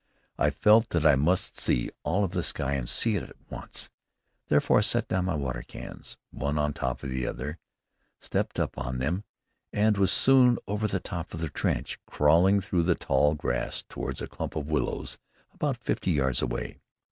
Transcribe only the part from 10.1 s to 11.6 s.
soon over the top of the